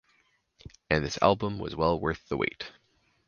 And 0.89 1.05
this 1.05 1.19
album 1.21 1.59
was 1.59 1.75
well 1.75 1.99
worth 1.99 2.27
the 2.27 2.35
wait. 2.35 2.71